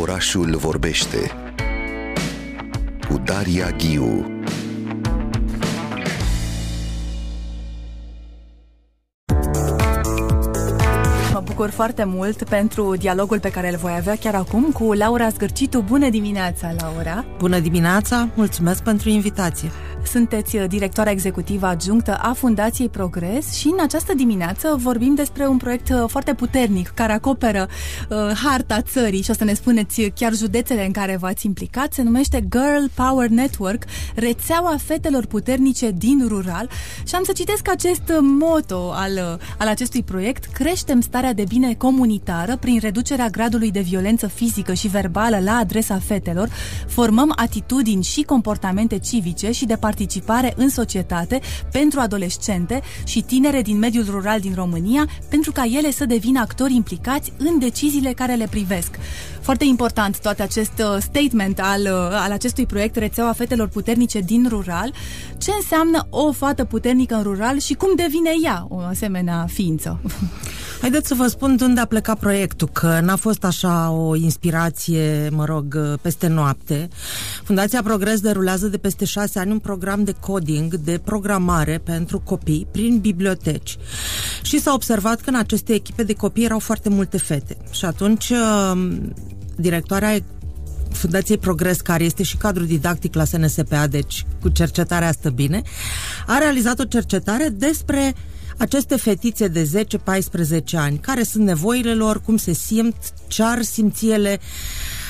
Orașul 0.00 0.56
vorbește 0.56 1.30
cu 3.08 3.20
Daria 3.24 3.70
Ghiu. 3.70 4.26
Mă 11.32 11.42
bucur 11.44 11.70
foarte 11.70 12.04
mult 12.04 12.42
pentru 12.42 12.96
dialogul 12.96 13.40
pe 13.40 13.50
care 13.50 13.68
îl 13.70 13.76
voi 13.76 13.94
avea 13.96 14.16
chiar 14.16 14.34
acum 14.34 14.70
cu 14.72 14.92
Laura 14.92 15.28
Zgârcitu. 15.28 15.80
Bună 15.80 16.08
dimineața, 16.08 16.74
Laura! 16.78 17.24
Bună 17.38 17.58
dimineața! 17.58 18.28
Mulțumesc 18.34 18.82
pentru 18.82 19.08
invitație! 19.08 19.70
Sunteți 20.06 20.56
directoarea 20.56 21.12
executivă 21.12 21.66
adjunctă 21.66 22.18
a 22.22 22.32
Fundației 22.32 22.88
Progres 22.88 23.52
și 23.52 23.66
în 23.66 23.78
această 23.80 24.14
dimineață 24.14 24.76
vorbim 24.78 25.14
despre 25.14 25.46
un 25.46 25.56
proiect 25.56 25.88
uh, 25.88 26.04
foarte 26.06 26.34
puternic 26.34 26.88
care 26.88 27.12
acoperă 27.12 27.68
uh, 28.08 28.16
harta 28.44 28.82
țării 28.82 29.22
și 29.22 29.30
o 29.30 29.34
să 29.34 29.44
ne 29.44 29.54
spuneți 29.54 30.02
chiar 30.02 30.34
județele 30.34 30.86
în 30.86 30.92
care 30.92 31.16
v-ați 31.16 31.46
implicat. 31.46 31.92
Se 31.92 32.02
numește 32.02 32.48
Girl 32.50 32.84
Power 32.94 33.28
Network, 33.28 33.84
rețeaua 34.14 34.76
fetelor 34.84 35.26
puternice 35.26 35.90
din 35.90 36.24
rural 36.28 36.68
și 37.06 37.14
am 37.14 37.22
să 37.24 37.32
citesc 37.32 37.68
acest 37.68 38.12
moto 38.20 38.92
al, 38.92 39.12
uh, 39.12 39.46
al 39.58 39.68
acestui 39.68 40.02
proiect. 40.02 40.44
Creștem 40.44 41.00
starea 41.00 41.32
de 41.32 41.44
bine 41.48 41.74
comunitară 41.74 42.56
prin 42.56 42.78
reducerea 42.80 43.28
gradului 43.28 43.70
de 43.70 43.80
violență 43.80 44.26
fizică 44.26 44.72
și 44.72 44.88
verbală 44.88 45.38
la 45.40 45.56
adresa 45.56 45.98
fetelor, 45.98 46.48
formăm 46.86 47.32
atitudini 47.36 48.02
și 48.02 48.22
comportamente 48.22 48.98
civice 48.98 49.50
și 49.50 49.64
de 49.64 49.76
participare 49.96 50.52
în 50.56 50.68
societate 50.68 51.40
pentru 51.72 52.00
adolescente 52.00 52.80
și 53.04 53.22
tinere 53.22 53.62
din 53.62 53.78
mediul 53.78 54.04
rural 54.10 54.40
din 54.40 54.54
România, 54.54 55.08
pentru 55.28 55.52
ca 55.52 55.64
ele 55.64 55.90
să 55.90 56.04
devină 56.04 56.40
actori 56.40 56.74
implicați 56.74 57.32
în 57.38 57.58
deciziile 57.58 58.12
care 58.12 58.34
le 58.34 58.46
privesc. 58.50 58.98
Foarte 59.46 59.64
important 59.64 60.20
toate 60.20 60.42
acest 60.42 60.72
uh, 60.78 60.96
statement 61.00 61.60
al, 61.60 61.80
uh, 61.80 61.90
al 62.10 62.32
acestui 62.32 62.66
proiect 62.66 62.96
Rețeaua 62.96 63.32
Fetelor 63.32 63.68
Puternice 63.68 64.20
din 64.20 64.46
Rural. 64.48 64.92
Ce 65.38 65.50
înseamnă 65.56 66.06
o 66.10 66.32
fată 66.32 66.64
puternică 66.64 67.14
în 67.14 67.22
rural 67.22 67.58
și 67.58 67.74
cum 67.74 67.94
devine 67.96 68.30
ea 68.44 68.66
o 68.68 68.78
asemenea 68.78 69.46
ființă? 69.48 70.00
Haideți 70.80 71.08
să 71.08 71.14
vă 71.14 71.26
spun 71.26 71.56
de 71.56 71.64
unde 71.64 71.80
a 71.80 71.84
plecat 71.84 72.18
proiectul, 72.18 72.68
că 72.72 73.00
n-a 73.02 73.16
fost 73.16 73.44
așa 73.44 73.90
o 73.90 74.16
inspirație, 74.16 75.28
mă 75.32 75.44
rog, 75.44 75.78
uh, 75.78 75.98
peste 76.00 76.26
noapte. 76.26 76.88
Fundația 77.44 77.82
Progres 77.82 78.20
derulează 78.20 78.66
de 78.66 78.78
peste 78.78 79.04
șase 79.04 79.38
ani 79.38 79.50
un 79.50 79.58
program 79.58 80.04
de 80.04 80.14
coding, 80.20 80.74
de 80.74 81.00
programare 81.04 81.80
pentru 81.84 82.20
copii 82.20 82.66
prin 82.70 82.98
biblioteci. 82.98 83.76
Și 84.42 84.60
s-a 84.60 84.72
observat 84.72 85.20
că 85.20 85.30
în 85.30 85.36
aceste 85.36 85.72
echipe 85.72 86.02
de 86.02 86.12
copii 86.12 86.44
erau 86.44 86.58
foarte 86.58 86.88
multe 86.88 87.18
fete. 87.18 87.56
Și 87.70 87.84
atunci 87.84 88.32
directoarea 89.56 90.18
Fundației 90.92 91.38
Progres, 91.38 91.80
care 91.80 92.04
este 92.04 92.22
și 92.22 92.36
cadru 92.36 92.64
didactic 92.64 93.14
la 93.14 93.24
SNSPA, 93.24 93.86
deci 93.86 94.26
cu 94.40 94.48
cercetarea 94.48 95.08
asta 95.08 95.30
bine, 95.30 95.62
a 96.26 96.38
realizat 96.38 96.78
o 96.78 96.84
cercetare 96.84 97.48
despre 97.48 98.14
aceste 98.56 98.96
fetițe 98.96 99.48
de 99.48 99.86
10-14 99.86 100.60
ani, 100.72 100.98
care 100.98 101.22
sunt 101.22 101.44
nevoile 101.44 101.94
lor, 101.94 102.20
cum 102.20 102.36
se 102.36 102.52
simt, 102.52 102.96
ce 103.26 103.42
ar 103.42 103.62
simți 103.62 104.06
ele, 104.06 104.40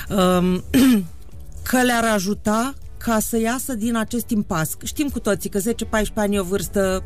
um, 0.08 0.64
că 1.68 1.82
le-ar 1.82 2.04
ajuta 2.04 2.74
ca 2.96 3.18
să 3.18 3.38
iasă 3.38 3.74
din 3.74 3.96
acest 3.96 4.30
impas. 4.30 4.70
Știm 4.84 5.08
cu 5.08 5.20
toții 5.20 5.50
că 5.50 5.58
10-14 5.58 5.62
ani 6.14 6.34
e 6.34 6.40
o 6.40 6.44
vârstă 6.44 7.04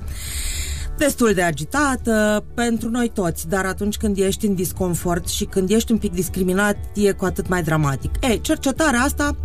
destul 1.00 1.32
de 1.32 1.42
agitată 1.42 2.44
pentru 2.54 2.90
noi 2.90 3.10
toți, 3.14 3.48
dar 3.48 3.64
atunci 3.64 3.96
când 3.96 4.18
ești 4.18 4.46
în 4.46 4.54
disconfort 4.54 5.28
și 5.28 5.44
când 5.44 5.70
ești 5.70 5.92
un 5.92 5.98
pic 5.98 6.12
discriminat, 6.12 6.76
e 6.94 7.12
cu 7.12 7.24
atât 7.24 7.48
mai 7.48 7.62
dramatic. 7.62 8.10
Ei, 8.20 8.40
cercetarea 8.40 9.00
asta 9.00 9.36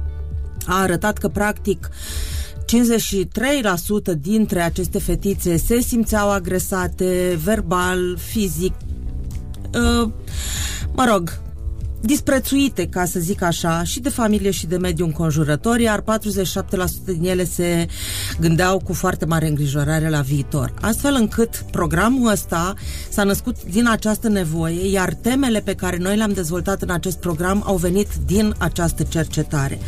a 0.65 0.81
arătat 0.81 1.17
că 1.17 1.27
practic 1.27 1.89
53% 4.11 4.19
dintre 4.19 4.61
aceste 4.61 4.99
fetițe 4.99 5.57
se 5.57 5.79
simțeau 5.79 6.31
agresate 6.31 7.39
verbal, 7.43 8.17
fizic, 8.17 8.73
uh, 9.73 10.09
mă 10.95 11.05
rog, 11.11 11.41
disprețuite, 12.05 12.87
ca 12.87 13.05
să 13.05 13.19
zic 13.19 13.41
așa, 13.41 13.83
și 13.83 13.99
de 13.99 14.09
familie 14.09 14.51
și 14.51 14.67
de 14.67 14.77
mediul 14.77 15.07
înconjurător, 15.07 15.79
iar 15.79 16.01
47% 16.01 16.03
din 17.05 17.23
ele 17.23 17.43
se 17.45 17.87
gândeau 18.39 18.79
cu 18.79 18.93
foarte 18.93 19.25
mare 19.25 19.47
îngrijorare 19.47 20.09
la 20.09 20.21
viitor. 20.21 20.73
Astfel 20.81 21.13
încât 21.13 21.65
programul 21.71 22.31
ăsta 22.31 22.73
s-a 23.09 23.23
născut 23.23 23.63
din 23.63 23.87
această 23.87 24.29
nevoie, 24.29 24.89
iar 24.89 25.13
temele 25.13 25.59
pe 25.59 25.75
care 25.75 25.97
noi 25.97 26.15
le-am 26.17 26.31
dezvoltat 26.31 26.81
în 26.81 26.89
acest 26.89 27.17
program 27.17 27.63
au 27.65 27.75
venit 27.75 28.07
din 28.25 28.55
această 28.57 29.03
cercetare. 29.03 29.79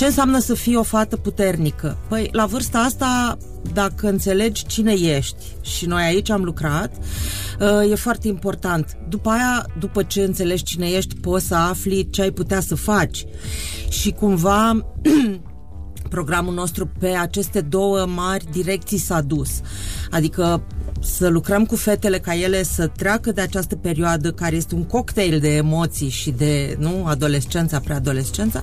Ce 0.00 0.06
înseamnă 0.06 0.38
să 0.38 0.54
fii 0.54 0.76
o 0.76 0.82
fată 0.82 1.16
puternică? 1.16 1.98
Păi, 2.08 2.28
la 2.32 2.46
vârsta 2.46 2.78
asta, 2.78 3.38
dacă 3.72 4.08
înțelegi 4.08 4.66
cine 4.66 4.92
ești, 4.92 5.44
și 5.60 5.86
noi 5.86 6.02
aici 6.02 6.30
am 6.30 6.42
lucrat, 6.42 6.92
uh, 7.60 7.90
e 7.90 7.94
foarte 7.94 8.28
important. 8.28 8.96
După 9.08 9.30
aia, 9.30 9.66
după 9.78 10.02
ce 10.02 10.22
înțelegi 10.22 10.62
cine 10.62 10.86
ești, 10.86 11.16
poți 11.16 11.46
să 11.46 11.54
afli 11.54 12.10
ce 12.10 12.22
ai 12.22 12.30
putea 12.30 12.60
să 12.60 12.74
faci. 12.74 13.24
Și 13.88 14.10
cumva 14.10 14.86
programul 16.08 16.54
nostru 16.54 16.90
pe 16.98 17.08
aceste 17.08 17.60
două 17.60 18.06
mari 18.06 18.44
direcții 18.50 18.98
s-a 18.98 19.20
dus. 19.20 19.50
Adică 20.10 20.62
să 21.00 21.28
lucrăm 21.28 21.64
cu 21.66 21.76
fetele 21.76 22.18
ca 22.18 22.34
ele 22.34 22.62
să 22.62 22.86
treacă 22.86 23.32
de 23.32 23.40
această 23.40 23.76
perioadă 23.76 24.32
care 24.32 24.56
este 24.56 24.74
un 24.74 24.84
cocktail 24.84 25.38
de 25.40 25.56
emoții 25.56 26.08
și 26.08 26.30
de 26.30 26.76
nu 26.78 27.04
adolescența, 27.06 27.80
preadolescența 27.80 28.62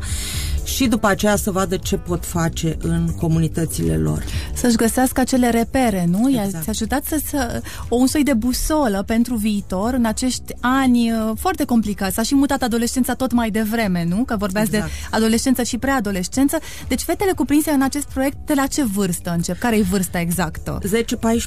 și 0.67 0.87
după 0.87 1.07
aceea 1.07 1.35
să 1.35 1.51
vadă 1.51 1.77
ce 1.77 1.97
pot 1.97 2.25
face 2.25 2.77
în 2.81 3.07
comunitățile 3.19 3.97
lor. 3.97 4.23
Să-și 4.53 4.75
găsească 4.75 5.21
acele 5.21 5.49
repere, 5.49 6.05
nu? 6.09 6.29
Exact. 6.29 6.53
I-ați 6.53 6.69
ajutat 6.69 7.05
să, 7.05 7.21
să 7.25 7.61
o 7.89 7.95
un 7.95 8.07
soi 8.07 8.23
de 8.23 8.33
busolă 8.33 9.03
pentru 9.05 9.35
viitor 9.35 9.93
în 9.93 10.05
acești 10.05 10.53
ani 10.59 11.11
uh, 11.11 11.31
foarte 11.39 11.65
complicați. 11.65 12.15
S-a 12.15 12.21
și 12.21 12.35
mutat 12.35 12.61
adolescența 12.61 13.13
tot 13.13 13.31
mai 13.31 13.49
devreme, 13.49 14.05
nu? 14.09 14.23
Că 14.23 14.35
vorbeați 14.37 14.75
exact. 14.75 14.91
de 14.91 15.07
adolescență 15.11 15.63
și 15.63 15.77
preadolescență. 15.77 16.57
Deci 16.87 17.01
fetele 17.01 17.31
cuprinse 17.31 17.71
în 17.71 17.81
acest 17.81 18.05
proiect, 18.05 18.37
de 18.45 18.53
la 18.53 18.65
ce 18.65 18.83
vârstă 18.83 19.33
încep? 19.35 19.57
Care 19.59 19.77
e 19.77 19.81
vârsta 19.81 20.19
exactă? 20.19 20.79
10-14 20.85 20.87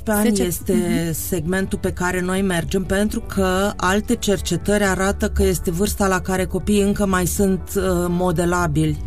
ani 0.04 0.28
10... 0.28 0.42
este 0.42 0.72
mm-hmm. 0.72 1.10
segmentul 1.28 1.78
pe 1.78 1.92
care 1.92 2.20
noi 2.20 2.42
mergem 2.42 2.84
pentru 2.84 3.20
că 3.20 3.72
alte 3.76 4.14
cercetări 4.16 4.84
arată 4.84 5.28
că 5.28 5.42
este 5.42 5.70
vârsta 5.70 6.06
la 6.06 6.20
care 6.20 6.44
copiii 6.44 6.82
încă 6.82 7.06
mai 7.06 7.26
sunt 7.26 7.62
uh, 7.76 7.82
modelabili 8.08 8.98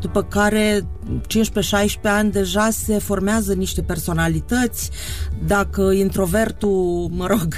după 0.00 0.22
care 0.22 0.80
15-16 0.80 2.00
ani 2.02 2.32
deja 2.32 2.70
se 2.70 2.98
formează 2.98 3.54
niște 3.54 3.82
personalități, 3.82 4.90
dacă 5.46 5.82
introvertul, 5.82 7.08
mă 7.12 7.26
rog, 7.26 7.48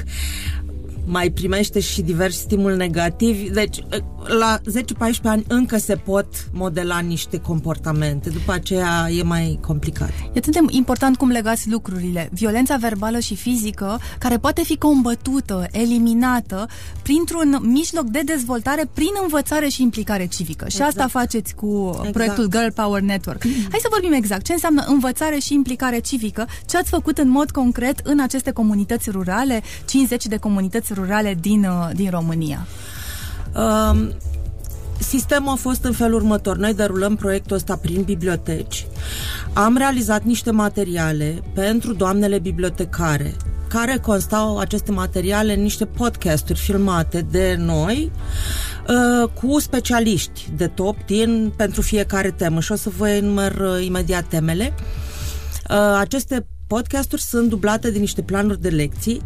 mai 1.04 1.30
primește 1.30 1.80
și 1.80 2.02
diversi 2.02 2.38
stimuli 2.38 2.76
negativi. 2.76 3.50
Deci, 3.50 3.78
la 4.26 4.58
10-14 4.58 4.62
ani 5.22 5.44
încă 5.48 5.76
se 5.76 5.96
pot 5.96 6.26
modela 6.52 6.98
niște 6.98 7.38
comportamente. 7.38 8.30
După 8.30 8.52
aceea 8.52 9.08
e 9.10 9.22
mai 9.22 9.58
complicat. 9.66 10.08
E 10.08 10.38
atât 10.38 10.52
de 10.52 10.58
important 10.68 11.16
cum 11.16 11.28
legați 11.28 11.70
lucrurile. 11.70 12.28
Violența 12.32 12.76
verbală 12.76 13.18
și 13.18 13.34
fizică, 13.34 14.00
care 14.18 14.38
poate 14.38 14.62
fi 14.62 14.76
combătută, 14.76 15.66
eliminată, 15.70 16.66
printr-un 17.02 17.58
mijloc 17.62 18.04
de 18.04 18.20
dezvoltare 18.24 18.90
prin 18.92 19.12
învățare 19.22 19.68
și 19.68 19.82
implicare 19.82 20.26
civică. 20.26 20.68
Și 20.68 20.76
exact. 20.76 20.90
asta 20.90 21.08
faceți 21.18 21.54
cu 21.54 21.90
exact. 21.94 22.12
proiectul 22.12 22.46
Girl 22.46 22.72
Power 22.74 23.00
Network. 23.00 23.42
Hai 23.42 23.78
să 23.80 23.88
vorbim 23.90 24.12
exact. 24.12 24.42
Ce 24.44 24.52
înseamnă 24.52 24.84
învățare 24.86 25.38
și 25.38 25.54
implicare 25.54 25.98
civică? 25.98 26.46
Ce 26.66 26.76
ați 26.76 26.90
făcut 26.90 27.18
în 27.18 27.28
mod 27.28 27.50
concret 27.50 28.00
în 28.02 28.20
aceste 28.20 28.50
comunități 28.50 29.10
rurale, 29.10 29.62
50 29.84 30.26
de 30.26 30.36
comunități 30.36 30.92
rurale 30.92 31.36
din, 31.40 31.64
uh, 31.64 31.90
din 31.94 32.10
România? 32.10 32.66
Um, 33.56 34.12
sistemul 34.98 35.52
a 35.52 35.54
fost 35.54 35.84
în 35.84 35.92
felul 35.92 36.14
următor. 36.14 36.56
Noi 36.56 36.74
derulăm 36.74 37.16
proiectul 37.16 37.56
ăsta 37.56 37.76
prin 37.76 38.02
biblioteci. 38.02 38.86
Am 39.52 39.76
realizat 39.76 40.22
niște 40.22 40.50
materiale 40.50 41.42
pentru 41.54 41.92
doamnele 41.92 42.38
bibliotecare 42.38 43.34
care 43.68 43.98
constau 44.02 44.58
aceste 44.58 44.92
materiale 44.92 45.54
în 45.54 45.62
niște 45.62 45.84
podcasturi 45.84 46.58
filmate 46.58 47.26
de 47.30 47.56
noi 47.58 48.10
uh, 48.88 49.28
cu 49.40 49.58
specialiști 49.58 50.50
de 50.56 50.66
top 50.66 50.96
din 51.06 51.52
pentru 51.56 51.82
fiecare 51.82 52.30
temă 52.30 52.60
și 52.60 52.72
o 52.72 52.76
să 52.76 52.90
vă 52.96 53.08
enumer 53.08 53.52
uh, 53.60 53.84
imediat 53.84 54.24
temele. 54.24 54.74
Uh, 55.70 55.96
aceste 55.98 56.46
podcasturi 56.66 57.22
sunt 57.22 57.48
dublate 57.48 57.90
de 57.90 57.98
niște 57.98 58.22
planuri 58.22 58.60
de 58.60 58.68
lecții 58.68 59.22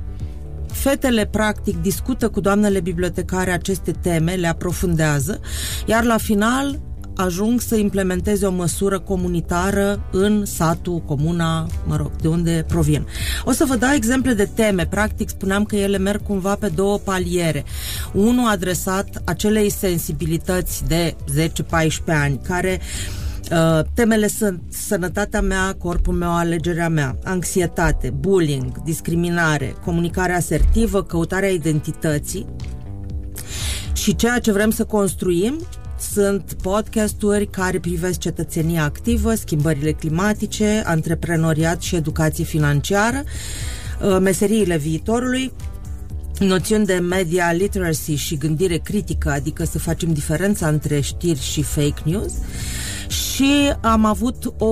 Fetele, 0.73 1.27
practic, 1.27 1.81
discută 1.81 2.29
cu 2.29 2.41
doamnele 2.41 2.81
bibliotecare 2.81 3.51
aceste 3.51 3.91
teme, 3.91 4.35
le 4.35 4.47
aprofundează, 4.47 5.41
iar 5.87 6.05
la 6.05 6.17
final 6.17 6.81
ajung 7.17 7.61
să 7.61 7.77
implementeze 7.77 8.47
o 8.47 8.51
măsură 8.51 9.01
comunitară 9.01 10.09
în 10.11 10.45
satul, 10.45 10.99
comuna, 10.99 11.67
mă 11.87 11.97
rog, 11.97 12.11
de 12.21 12.29
unde 12.29 12.65
provin. 12.69 13.07
O 13.45 13.53
să 13.53 13.65
vă 13.65 13.77
dau 13.77 13.91
exemple 13.95 14.33
de 14.33 14.49
teme. 14.55 14.87
Practic, 14.87 15.29
spuneam 15.29 15.65
că 15.65 15.77
ele 15.77 15.99
merg 15.99 16.23
cumva 16.23 16.55
pe 16.55 16.69
două 16.69 16.99
paliere. 16.99 17.65
Unul 18.13 18.49
adresat 18.49 19.23
acelei 19.25 19.71
sensibilități 19.71 20.85
de 20.87 21.15
10-14 21.39 21.49
ani, 22.07 22.41
care 22.47 22.81
Uh, 22.81 23.22
temele 23.95 24.29
sunt 24.29 24.63
sănătatea 24.69 25.41
mea, 25.41 25.75
corpul 25.79 26.15
meu, 26.15 26.37
alegerea 26.37 26.89
mea, 26.89 27.19
anxietate, 27.25 28.11
bullying, 28.11 28.83
discriminare, 28.83 29.75
comunicare 29.85 30.33
asertivă, 30.33 31.03
căutarea 31.03 31.49
identității. 31.49 32.47
Și 33.93 34.17
ceea 34.17 34.39
ce 34.39 34.53
vrem 34.53 34.71
să 34.71 34.85
construim 34.85 35.59
sunt 36.13 36.57
podcasturi 36.63 37.47
care 37.47 37.79
privesc 37.79 38.19
cetățenia 38.19 38.85
activă, 38.85 39.35
schimbările 39.35 39.93
climatice, 39.93 40.83
antreprenoriat 40.87 41.83
și 41.83 41.97
educație 41.97 42.45
financiară, 42.45 43.25
uh, 44.03 44.19
meseriile 44.21 44.77
viitorului, 44.77 45.53
noțiuni 46.39 46.87
de 46.87 46.95
media 46.95 47.53
literacy 47.53 48.15
și 48.15 48.37
gândire 48.37 48.77
critică, 48.77 49.31
adică 49.31 49.65
să 49.65 49.79
facem 49.79 50.13
diferența 50.13 50.69
între 50.69 51.01
știri 51.01 51.41
și 51.41 51.63
fake 51.63 52.03
news 52.05 52.33
și 53.13 53.73
am 53.81 54.05
avut 54.05 54.55
o, 54.59 54.67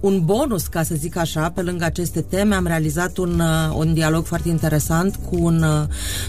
un 0.00 0.20
bonus, 0.24 0.66
ca 0.66 0.82
să 0.82 0.94
zic 0.94 1.16
așa, 1.16 1.50
pe 1.50 1.62
lângă 1.62 1.84
aceste 1.84 2.20
teme. 2.20 2.54
Am 2.54 2.66
realizat 2.66 3.16
un, 3.16 3.40
uh, 3.40 3.76
un 3.76 3.94
dialog 3.94 4.24
foarte 4.24 4.48
interesant 4.48 5.18
cu 5.30 5.36
un 5.38 5.62
uh, 5.62 5.86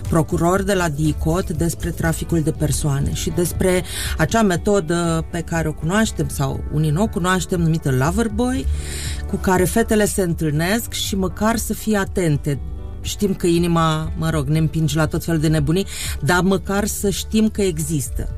procuror 0.09 0.61
de 0.63 0.73
la 0.73 0.89
DICOT 0.89 1.49
despre 1.49 1.89
traficul 1.89 2.41
de 2.41 2.51
persoane 2.51 3.13
și 3.13 3.29
despre 3.29 3.83
acea 4.17 4.41
metodă 4.41 5.25
pe 5.31 5.39
care 5.39 5.67
o 5.67 5.73
cunoaștem 5.73 6.27
sau 6.29 6.63
unii 6.73 6.89
nu 6.89 7.01
o 7.01 7.07
cunoaștem, 7.07 7.61
numită 7.61 7.91
Loverboy, 7.91 8.65
cu 9.27 9.35
care 9.35 9.63
fetele 9.63 10.05
se 10.05 10.21
întâlnesc 10.21 10.91
și 10.91 11.15
măcar 11.15 11.55
să 11.55 11.73
fie 11.73 11.97
atente 11.97 12.59
știm 13.01 13.33
că 13.33 13.47
inima, 13.47 14.11
mă 14.17 14.29
rog, 14.29 14.47
ne 14.47 14.57
împinge 14.57 14.97
la 14.97 15.05
tot 15.05 15.23
felul 15.23 15.39
de 15.39 15.47
nebunii, 15.47 15.85
dar 16.21 16.41
măcar 16.41 16.85
să 16.85 17.09
știm 17.09 17.49
că 17.49 17.61
există. 17.61 18.29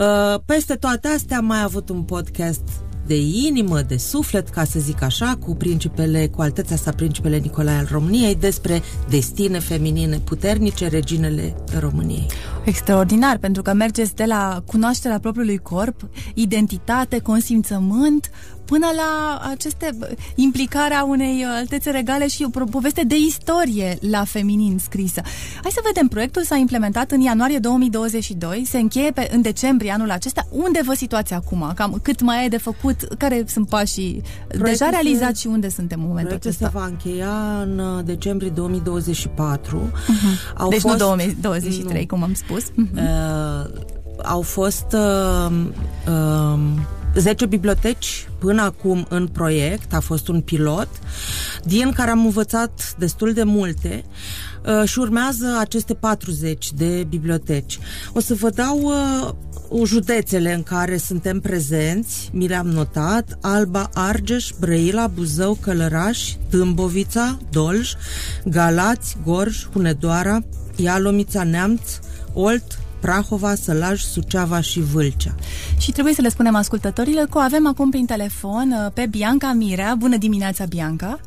Uh, 0.00 0.40
peste 0.44 0.74
toate 0.74 1.08
astea 1.08 1.36
am 1.36 1.44
mai 1.44 1.62
avut 1.62 1.88
un 1.88 2.02
podcast 2.02 2.62
de 3.10 3.16
inimă, 3.16 3.80
de 3.80 3.96
suflet, 3.96 4.48
ca 4.48 4.64
să 4.64 4.78
zic 4.78 5.02
așa, 5.02 5.38
cu 5.44 5.54
principele, 5.54 6.26
cu 6.26 6.40
alteța 6.40 6.76
sa 6.76 6.92
principele 6.92 7.38
Nicolae 7.38 7.76
al 7.76 7.88
României, 7.90 8.34
despre 8.34 8.82
destine 9.08 9.58
feminine 9.58 10.18
puternice, 10.18 10.88
reginele 10.88 11.54
României. 11.78 12.26
Extraordinar, 12.64 13.38
pentru 13.38 13.62
că 13.62 13.72
mergeți 13.72 14.14
de 14.14 14.24
la 14.24 14.62
cunoașterea 14.66 15.18
propriului 15.18 15.58
corp, 15.58 16.08
identitate, 16.34 17.18
consimțământ, 17.18 18.30
până 18.70 18.86
la 18.96 19.40
aceste 19.50 19.98
implicarea 20.34 21.04
unei 21.04 21.44
altețe 21.44 21.90
regale 21.90 22.28
și 22.28 22.46
o 22.52 22.64
poveste 22.64 23.02
de 23.06 23.16
istorie 23.16 23.98
la 24.00 24.24
feminin 24.24 24.78
scrisă. 24.78 25.20
Hai 25.62 25.70
să 25.70 25.80
vedem, 25.84 26.06
proiectul 26.06 26.42
s-a 26.42 26.56
implementat 26.56 27.10
în 27.10 27.20
ianuarie 27.20 27.58
2022, 27.58 28.64
se 28.66 28.78
încheie 28.78 29.10
pe, 29.10 29.28
în 29.32 29.40
decembrie 29.42 29.90
anul 29.90 30.10
acesta. 30.10 30.46
Unde 30.50 30.80
vă 30.84 30.94
situați 30.94 31.32
acum? 31.32 31.72
Cam 31.74 31.98
cât 32.02 32.20
mai 32.20 32.44
e 32.44 32.48
de 32.48 32.56
făcut? 32.56 32.99
Care 33.18 33.44
sunt 33.46 33.68
pașii 33.68 34.22
proiectul 34.48 34.68
deja 34.70 34.88
realizați 34.88 35.40
și 35.40 35.46
unde 35.46 35.68
suntem 35.68 36.00
în 36.00 36.06
momentul 36.06 36.34
acesta? 36.34 36.64
se 36.64 36.70
va 36.78 36.84
încheia 36.84 37.60
în 37.62 37.78
uh, 37.78 38.04
decembrie 38.04 38.50
2024. 38.50 39.78
Uh-huh. 39.78 40.06
Mhm. 40.06 40.56
Au 40.56 40.68
deci 40.68 40.80
fost... 40.80 40.94
nu 40.94 40.98
2023, 40.98 42.00
nu. 42.00 42.06
cum 42.06 42.22
am 42.22 42.34
spus. 42.34 42.62
Uh-huh. 42.62 42.92
Uh, 42.94 43.70
au 44.22 44.40
fost 44.40 44.86
uh, 44.92 45.50
uh, 46.08 46.58
10 47.14 47.46
biblioteci 47.46 48.28
până 48.38 48.62
acum 48.62 49.06
în 49.08 49.26
proiect, 49.26 49.94
a 49.94 50.00
fost 50.00 50.28
un 50.28 50.40
pilot, 50.40 50.88
din 51.64 51.92
care 51.92 52.10
am 52.10 52.24
învățat 52.24 52.94
destul 52.98 53.32
de 53.32 53.42
multe 53.42 54.04
uh, 54.66 54.88
și 54.88 54.98
urmează 54.98 55.56
aceste 55.58 55.94
40 55.94 56.72
de 56.72 57.06
biblioteci. 57.08 57.78
O 58.12 58.20
să 58.20 58.34
vă 58.34 58.50
dau 58.50 58.80
uh, 58.80 59.30
județele 59.84 60.54
în 60.54 60.62
care 60.62 60.96
suntem 60.96 61.40
prezenți, 61.40 62.30
mi 62.32 62.48
le-am 62.48 62.66
notat, 62.66 63.38
Alba, 63.40 63.90
Argeș, 63.94 64.50
Brăila, 64.60 65.06
Buzău, 65.06 65.54
Călăraș, 65.54 66.32
Tâmbovița, 66.48 67.38
Dolj, 67.50 67.92
Galați, 68.44 69.16
Gorj, 69.24 69.66
Hunedoara, 69.72 70.38
Ialomița, 70.76 71.42
Neamț, 71.42 71.80
Olt, 72.32 72.78
Prahova, 73.00 73.54
Sălaj, 73.54 74.02
Suceava 74.02 74.60
și 74.60 74.80
Vâlcea. 74.80 75.34
Și 75.78 75.92
trebuie 75.92 76.14
să 76.14 76.20
le 76.20 76.28
spunem 76.28 76.54
ascultătorilor 76.54 77.26
că 77.26 77.38
o 77.38 77.40
avem 77.40 77.66
acum 77.66 77.90
prin 77.90 78.06
telefon 78.06 78.72
uh, 78.72 78.92
pe 78.94 79.06
Bianca 79.06 79.52
Mirea. 79.52 79.94
Bună 79.94 80.16
dimineața, 80.16 80.64
Bianca! 80.64 81.20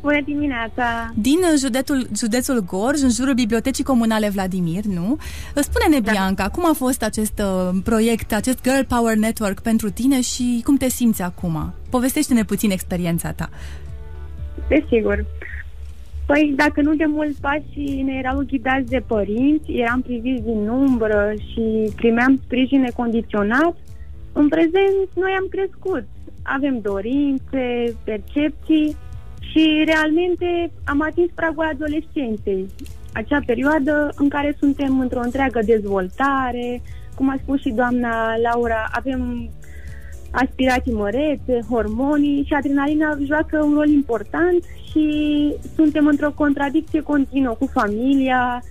Bună 0.00 0.20
dimineața! 0.24 1.12
Din 1.14 1.38
uh, 1.52 1.58
județul, 1.58 2.08
județul 2.16 2.64
Gorj, 2.66 3.02
în 3.02 3.10
jurul 3.10 3.34
Bibliotecii 3.34 3.84
Comunale 3.84 4.28
Vladimir, 4.28 4.84
nu? 4.84 5.10
Uh, 5.10 5.62
spune-ne, 5.62 6.00
da. 6.00 6.10
Bianca, 6.10 6.48
cum 6.48 6.64
a 6.66 6.72
fost 6.72 7.02
acest 7.02 7.38
uh, 7.38 7.78
proiect, 7.84 8.32
acest 8.32 8.62
Girl 8.62 8.84
Power 8.88 9.16
Network 9.16 9.60
pentru 9.60 9.90
tine 9.90 10.20
și 10.20 10.60
cum 10.64 10.76
te 10.76 10.88
simți 10.88 11.22
acum? 11.22 11.74
Povestește-ne 11.90 12.44
puțin 12.44 12.70
experiența 12.70 13.32
ta. 13.32 13.48
Desigur. 14.68 15.26
Păi, 16.26 16.52
dacă 16.56 16.80
nu 16.80 16.94
de 16.94 17.04
mult 17.06 17.36
pașii 17.36 18.02
ne 18.02 18.12
erau 18.12 18.44
ghidați 18.46 18.88
de 18.88 19.02
părinți, 19.06 19.70
eram 19.70 20.00
priviți 20.00 20.42
din 20.42 20.68
umbră 20.68 21.32
și 21.36 21.92
primeam 21.96 22.40
sprijin 22.44 22.80
necondiționat, 22.80 23.76
în 24.32 24.48
prezent 24.48 25.08
noi 25.14 25.32
am 25.38 25.46
crescut. 25.50 26.04
Avem 26.42 26.80
dorințe, 26.80 27.96
percepții 28.04 28.96
și 29.50 29.82
realmente 29.86 30.70
am 30.84 31.02
atins 31.02 31.30
pragul 31.34 31.70
adolescenței. 31.72 32.66
Acea 33.12 33.40
perioadă 33.46 34.12
în 34.16 34.28
care 34.28 34.56
suntem 34.58 35.00
într-o 35.00 35.20
întreagă 35.20 35.60
dezvoltare, 35.64 36.82
cum 37.14 37.28
a 37.28 37.36
spus 37.42 37.60
și 37.60 37.70
doamna 37.70 38.36
Laura, 38.36 38.88
avem 38.90 39.50
aspirații 40.30 40.92
mărețe, 40.92 41.58
hormonii 41.70 42.44
și 42.46 42.54
adrenalina 42.54 43.18
joacă 43.26 43.62
un 43.62 43.74
rol 43.74 43.88
important 43.88 44.64
și 44.90 45.06
suntem 45.74 46.06
într-o 46.06 46.32
contradicție 46.32 47.00
continuă 47.00 47.54
cu 47.54 47.66
familia, 47.66 48.62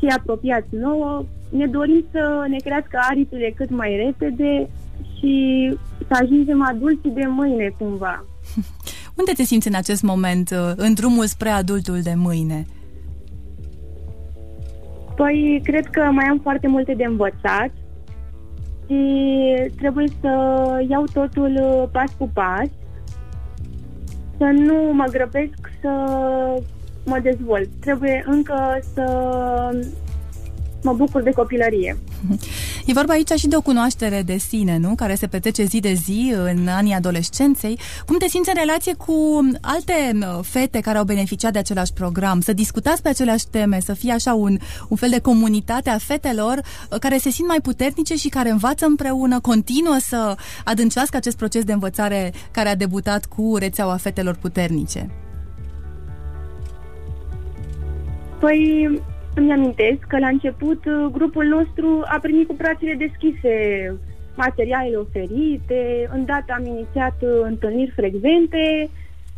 și 0.00 0.06
apropiați 0.06 0.68
nouă. 0.70 1.24
Ne 1.50 1.66
dorim 1.66 2.04
să 2.10 2.44
ne 2.48 2.56
crească 2.56 2.98
aripile 3.10 3.52
cât 3.56 3.70
mai 3.70 3.96
repede 4.04 4.68
și 5.18 5.34
să 6.08 6.18
ajungem 6.22 6.62
adulții 6.62 7.10
de 7.10 7.26
mâine 7.26 7.74
cumva. 7.78 8.24
Unde 9.14 9.32
te 9.36 9.42
simți 9.42 9.68
în 9.68 9.74
acest 9.74 10.02
moment, 10.02 10.50
uh, 10.50 10.72
în 10.76 10.94
drumul 10.94 11.26
spre 11.26 11.48
adultul 11.48 12.00
de 12.02 12.14
mâine? 12.16 12.66
Păi, 15.16 15.60
cred 15.64 15.86
că 15.86 16.00
mai 16.00 16.24
am 16.24 16.38
foarte 16.42 16.66
multe 16.66 16.94
de 16.94 17.04
învățat 17.04 17.70
și 18.86 19.02
trebuie 19.76 20.06
să 20.20 20.32
iau 20.88 21.04
totul 21.12 21.58
uh, 21.60 21.88
pas 21.92 22.12
cu 22.18 22.30
pas, 22.32 22.68
să 24.36 24.44
nu 24.44 24.92
mă 24.92 25.04
grăbesc 25.10 25.70
să 25.80 25.88
mă 27.04 27.18
dezvolt. 27.22 27.68
Trebuie 27.80 28.24
încă 28.26 28.78
să 28.94 29.04
mă 30.82 30.92
bucur 30.92 31.22
de 31.22 31.30
copilărie. 31.30 31.96
E 32.90 32.92
vorba 32.92 33.12
aici 33.12 33.30
și 33.30 33.48
de 33.48 33.56
o 33.56 33.60
cunoaștere 33.60 34.22
de 34.22 34.36
sine, 34.36 34.76
nu? 34.76 34.94
Care 34.94 35.14
se 35.14 35.26
petrece 35.26 35.64
zi 35.64 35.80
de 35.80 35.92
zi 35.92 36.34
în 36.44 36.68
anii 36.68 36.92
adolescenței. 36.92 37.78
Cum 38.06 38.18
te 38.18 38.28
simți 38.28 38.48
în 38.48 38.54
relație 38.58 38.94
cu 38.94 39.40
alte 39.60 40.18
fete 40.42 40.80
care 40.80 40.98
au 40.98 41.04
beneficiat 41.04 41.52
de 41.52 41.58
același 41.58 41.92
program? 41.92 42.40
Să 42.40 42.52
discutați 42.52 43.02
pe 43.02 43.08
aceleași 43.08 43.46
teme, 43.50 43.80
să 43.80 43.92
fie 43.92 44.12
așa 44.12 44.34
un, 44.34 44.58
un 44.88 44.96
fel 44.96 45.10
de 45.10 45.20
comunitate 45.20 45.90
a 45.90 45.98
fetelor 45.98 46.56
uh, 46.56 46.98
care 46.98 47.18
se 47.18 47.30
simt 47.30 47.48
mai 47.48 47.60
puternice 47.60 48.16
și 48.16 48.28
care 48.28 48.50
învață 48.50 48.86
împreună, 48.86 49.40
continuă 49.40 49.96
să 50.00 50.36
adâncească 50.64 51.16
acest 51.16 51.36
proces 51.36 51.64
de 51.64 51.72
învățare 51.72 52.32
care 52.50 52.68
a 52.68 52.76
debutat 52.76 53.24
cu 53.24 53.56
rețeaua 53.58 53.96
fetelor 53.96 54.34
puternice. 54.34 55.10
Păi, 58.40 59.00
îmi 59.34 59.52
amintesc 59.52 60.00
că 60.08 60.18
la 60.18 60.28
început 60.28 60.84
uh, 60.84 61.06
grupul 61.12 61.44
nostru 61.44 62.02
a 62.04 62.18
primit 62.22 62.46
cu 62.46 62.54
brațele 62.54 62.94
deschise 62.94 63.52
materialele 64.36 64.96
oferite, 64.96 66.08
îndată 66.12 66.54
am 66.56 66.66
inițiat 66.66 67.16
uh, 67.22 67.28
întâlniri 67.42 67.90
frecvente 67.90 68.88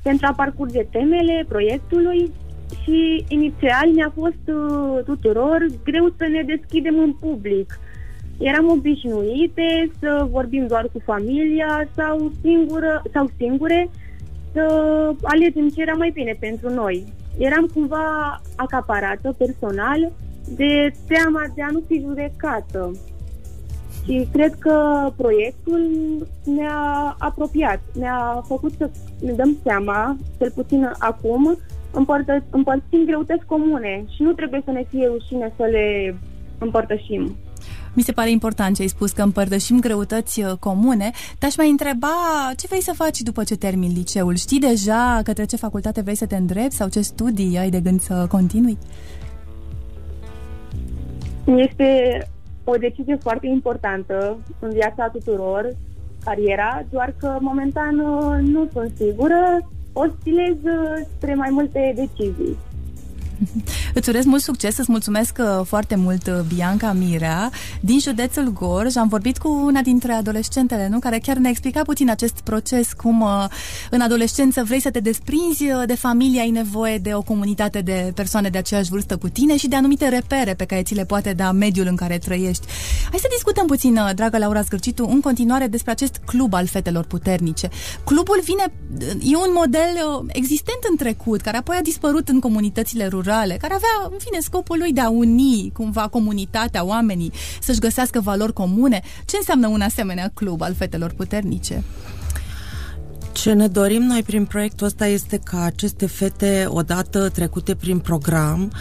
pentru 0.03 0.27
a 0.27 0.35
parcurge 0.37 0.83
temele 0.83 1.45
proiectului 1.49 2.31
și 2.83 3.25
inițial 3.29 3.89
mi-a 3.95 4.13
fost 4.15 4.45
uh, 4.47 5.05
tuturor 5.05 5.67
greu 5.85 6.15
să 6.17 6.27
ne 6.27 6.43
deschidem 6.43 6.99
în 6.99 7.13
public. 7.13 7.79
Eram 8.39 8.69
obișnuite 8.69 9.91
să 10.01 10.27
vorbim 10.31 10.67
doar 10.67 10.89
cu 10.93 10.99
familia 11.05 11.89
sau, 11.97 12.33
singură, 12.43 13.03
sau 13.13 13.31
singure 13.37 13.91
să 14.53 14.65
alegem 15.23 15.69
ce 15.69 15.81
era 15.81 15.93
mai 15.93 16.11
bine 16.11 16.37
pentru 16.41 16.69
noi 16.69 17.05
eram 17.39 17.71
cumva 17.75 18.41
acaparată 18.57 19.35
personal 19.39 20.13
de 20.57 20.93
teama 21.07 21.43
de 21.55 21.63
a 21.63 21.71
nu 21.71 21.83
fi 21.87 22.01
judecată. 22.01 22.91
Și 24.05 24.29
cred 24.33 24.55
că 24.55 25.09
proiectul 25.17 25.81
ne-a 26.45 27.17
apropiat, 27.19 27.81
ne-a 27.99 28.43
făcut 28.47 28.73
să 28.79 28.91
ne 29.21 29.33
dăm 29.33 29.57
seama, 29.63 30.17
cel 30.39 30.51
puțin 30.51 30.91
acum, 30.99 31.59
împărtă, 31.93 32.45
împărțim 32.51 33.05
greutăți 33.07 33.47
comune 33.47 34.05
și 34.15 34.23
nu 34.23 34.33
trebuie 34.33 34.63
să 34.65 34.71
ne 34.71 34.85
fie 34.89 35.07
rușine 35.07 35.53
să 35.57 35.63
le 35.63 36.17
împărtășim. 36.59 37.37
Mi 37.95 38.03
se 38.03 38.13
pare 38.13 38.31
important 38.31 38.77
ce 38.77 38.83
ai 38.83 38.89
spus, 38.89 39.13
că 39.13 39.23
împărtășim 39.23 39.81
greutăți 39.81 40.43
uh, 40.43 40.53
comune. 40.61 41.11
Te-aș 41.39 41.57
mai 41.57 41.71
întreba 41.71 42.09
ce 42.57 42.67
vrei 42.67 42.83
să 42.83 42.93
faci 42.97 43.21
după 43.21 43.45
ce 43.45 43.57
termin 43.57 43.93
liceul. 43.93 44.37
Știi 44.37 44.61
deja 44.61 45.21
către 45.25 45.45
ce 45.45 45.57
facultate 45.57 46.01
vrei 46.01 46.15
să 46.15 46.27
te 46.27 46.37
îndrepți 46.37 46.77
sau 46.77 46.89
ce 46.89 47.01
studii 47.01 47.59
ai 47.59 47.71
de 47.71 47.81
gând 47.81 48.01
să 48.01 48.27
continui? 48.31 48.79
Este 51.45 52.19
o 52.65 52.77
decizie 52.77 53.17
foarte 53.17 53.47
importantă 53.47 54.39
în 54.59 54.71
viața 54.71 55.09
tuturor, 55.09 55.77
cariera, 56.25 56.85
doar 56.91 57.15
că 57.19 57.39
momentan 57.41 57.99
uh, 57.99 58.39
nu 58.41 58.69
sunt 58.73 58.93
sigură, 58.97 59.71
oscilez 59.93 60.57
uh, 60.65 61.07
spre 61.17 61.35
mai 61.35 61.49
multe 61.51 61.93
decizii. 61.97 62.57
Îți 63.95 64.09
urez 64.09 64.25
mult 64.25 64.43
succes, 64.43 64.77
îți 64.77 64.91
mulțumesc 64.91 65.39
uh, 65.39 65.67
foarte 65.67 65.97
mult, 65.97 66.27
uh, 66.27 66.41
Bianca 66.55 66.93
Mirea, 66.93 67.51
din 67.81 67.99
județul 67.99 68.53
Gorj. 68.53 68.97
Am 68.97 69.09
vorbit 69.09 69.39
cu 69.39 69.49
una 69.65 69.81
dintre 69.81 70.13
adolescentele, 70.13 70.89
nu? 70.89 70.99
Care 70.99 71.19
chiar 71.19 71.37
ne-a 71.37 71.51
explicat 71.51 71.85
puțin 71.85 72.11
acest 72.11 72.41
proces, 72.45 72.93
cum 72.93 73.21
uh, 73.21 73.45
în 73.91 74.01
adolescență 74.01 74.63
vrei 74.65 74.81
să 74.81 74.91
te 74.91 75.01
desprinzi 75.01 75.65
de 75.87 75.95
familie, 75.95 76.41
ai 76.41 76.51
nevoie 76.51 76.99
de 76.99 77.15
o 77.15 77.23
comunitate 77.23 77.81
de 77.81 78.13
persoane 78.15 78.49
de 78.49 78.59
aceeași 78.59 78.91
vârstă 78.91 79.17
cu 79.17 79.29
tine 79.29 79.57
și 79.57 79.69
de 79.69 79.77
anumite 79.77 80.09
repere 80.09 80.55
pe 80.55 80.65
care 80.65 80.83
ți 80.83 80.95
le 80.95 81.05
poate 81.05 81.33
da 81.33 81.53
mediul 81.53 81.87
în 81.87 81.97
care 81.97 82.19
trăiești. 82.19 82.67
Hai 83.11 83.19
să 83.19 83.27
discutăm 83.31 83.67
puțin, 83.67 84.01
dragă 84.15 84.39
Laura 84.39 84.61
Zgârcitu, 84.61 85.07
în 85.07 85.21
continuare 85.21 85.67
despre 85.67 85.91
acest 85.91 86.21
club 86.25 86.55
al 86.55 86.67
fetelor 86.67 87.05
puternice. 87.05 87.69
Clubul 88.05 88.41
vine, 88.45 88.73
e 89.23 89.37
un 89.37 89.53
model 89.55 90.25
existent 90.27 90.79
în 90.91 90.97
trecut, 90.97 91.41
care 91.41 91.57
apoi 91.57 91.77
a 91.77 91.83
dispărut 91.83 92.29
în 92.29 92.41
comunitățile 92.41 93.07
rurale 93.07 93.32
rurale, 93.33 93.57
care 93.57 93.75
avea, 93.75 94.11
în 94.11 94.19
fine, 94.19 94.39
scopul 94.41 94.79
lui 94.79 94.93
de 94.93 95.01
a 95.01 95.09
uni 95.09 95.71
cumva 95.75 96.09
comunitatea, 96.09 96.85
oamenii, 96.85 97.33
să-și 97.61 97.79
găsească 97.79 98.21
valori 98.21 98.53
comune. 98.53 99.01
Ce 99.25 99.37
înseamnă 99.37 99.67
un 99.67 99.81
asemenea 99.81 100.31
club 100.35 100.63
al 100.63 100.75
fetelor 100.75 101.13
puternice? 101.17 101.83
Ce 103.33 103.53
ne 103.53 103.67
dorim 103.67 104.03
noi 104.03 104.23
prin 104.23 104.45
proiectul 104.45 104.87
ăsta 104.87 105.07
este 105.07 105.39
ca 105.45 105.63
aceste 105.63 106.07
fete, 106.07 106.65
odată 106.69 107.29
trecute 107.29 107.75
prin 107.75 107.99
program, 107.99 108.73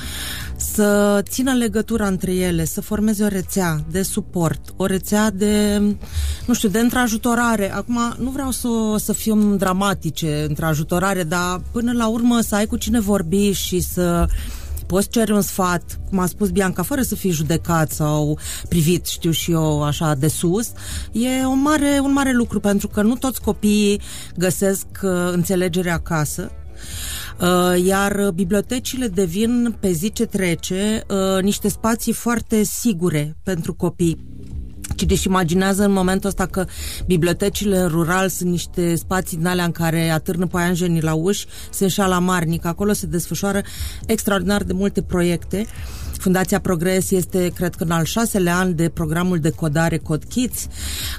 să 0.74 1.22
țină 1.30 1.54
legătura 1.54 2.08
între 2.08 2.34
ele, 2.34 2.66
să 2.66 2.82
formeze 2.82 3.24
o 3.24 3.28
rețea 3.28 3.84
de 3.92 4.02
suport, 4.02 4.74
o 4.76 4.86
rețea 4.86 5.30
de, 5.30 5.82
nu 6.46 6.54
știu, 6.54 6.70
de 6.70 6.80
întrajutorare. 6.80 7.74
Acum, 7.74 8.16
nu 8.18 8.30
vreau 8.30 8.52
să, 8.52 8.68
să 8.98 9.14
fiu 9.14 9.56
dramatice, 9.56 10.46
întrajutorare, 10.48 11.24
dar 11.24 11.62
până 11.72 11.92
la 11.92 12.08
urmă 12.08 12.40
să 12.40 12.56
ai 12.56 12.66
cu 12.66 12.78
cine 12.78 13.00
vorbi 13.00 13.52
și 13.52 13.80
să 13.80 14.28
poți 14.86 15.10
cere 15.10 15.34
un 15.34 15.42
sfat, 15.42 16.00
cum 16.10 16.20
a 16.20 16.26
spus 16.26 16.50
Bianca, 16.50 16.84
fără 16.84 17.02
să 17.02 17.16
fii 17.16 17.32
judecat 17.32 17.92
sau 17.92 18.40
privit, 18.70 19.06
știu 19.06 19.32
și 19.32 19.52
eu, 19.52 19.84
așa 19.84 20.16
de 20.16 20.28
sus, 20.28 20.72
e 21.12 21.46
o 21.46 21.54
mare, 21.54 22.00
un 22.04 22.12
mare 22.12 22.32
lucru, 22.32 22.60
pentru 22.60 22.88
că 22.88 23.02
nu 23.02 23.16
toți 23.16 23.42
copiii 23.42 24.02
găsesc 24.38 24.86
uh, 25.02 25.10
înțelegere 25.32 25.92
acasă. 25.92 26.52
Uh, 27.42 27.86
iar 27.86 28.32
bibliotecile 28.34 29.08
devin 29.08 29.76
pe 29.80 29.92
zi 29.92 30.12
ce 30.12 30.26
trece 30.26 31.04
uh, 31.08 31.44
niște 31.44 31.68
spații 31.68 32.14
foarte 32.14 32.64
sigure 32.64 33.38
pentru 33.44 33.74
copii 33.74 34.32
Cine 34.96 35.14
își 35.14 35.28
imaginează 35.28 35.84
în 35.84 35.92
momentul 35.92 36.30
ăsta 36.30 36.46
că 36.46 36.66
bibliotecile 37.06 37.78
în 37.78 37.88
rural 37.88 38.30
sunt 38.30 38.50
niște 38.50 38.96
spații 38.96 39.38
din 39.38 39.46
alea 39.46 39.66
în 39.66 39.72
care 39.72 40.10
atârnă 40.10 40.48
păianjenii 40.48 41.02
la 41.02 41.14
uși, 41.14 41.46
sunt 41.72 41.92
și 41.92 42.00
la 42.00 42.20
marnic, 42.20 42.66
acolo 42.66 42.94
se 42.94 43.06
desfășoară 43.06 43.62
extraordinar 44.06 44.64
de 44.64 44.74
multe 44.74 45.02
proiecte. 45.02 45.66
Fundația 46.18 46.60
Progres 46.60 47.12
este, 47.12 47.52
cred 47.56 47.76
că, 47.76 47.84
în 47.84 47.92
al 47.92 48.04
șaselea 48.04 48.58
an 48.58 48.76
de 48.76 48.90
programul 48.90 49.40
de 49.40 49.50
codare 49.50 49.98
Cod 49.98 50.24
Kids. 50.24 50.68